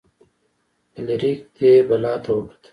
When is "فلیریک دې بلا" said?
0.91-2.13